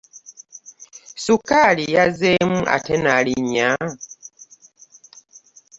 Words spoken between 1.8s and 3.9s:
yazzeemu ate n'alinnya?